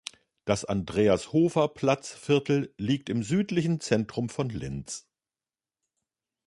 [0.45, 5.07] Das Andreas-Hofer-Platzviertel liegt im südlichen Zentrum von Linz.